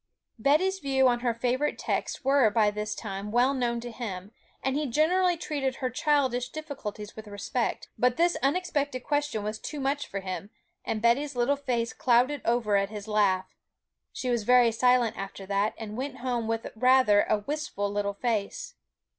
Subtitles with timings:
[0.39, 4.31] Betty's views on her favourite text were by this time well known to him;
[4.63, 9.79] and he generally treated her childish difficulties with respect; but this unexpected question was too
[9.79, 10.49] much for him,
[10.83, 13.55] and Betty's little face clouded over at his laugh.
[14.11, 18.73] She was very silent after that, and went home with rather a wistful little face.